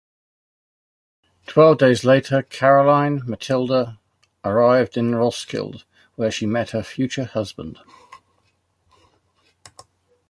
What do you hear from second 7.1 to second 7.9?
husband.